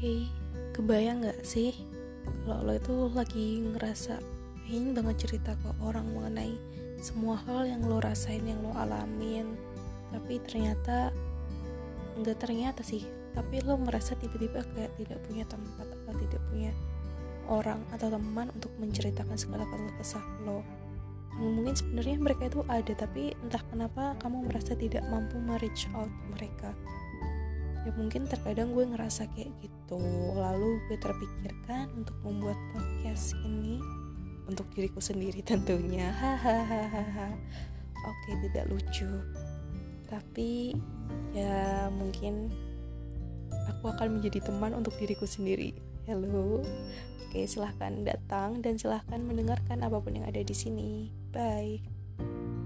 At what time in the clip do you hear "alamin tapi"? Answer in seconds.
8.72-10.40